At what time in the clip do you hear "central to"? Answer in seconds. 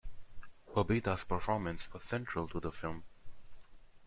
2.03-2.59